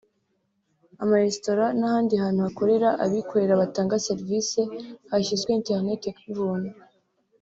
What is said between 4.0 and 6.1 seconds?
serivisi hashyizwe internet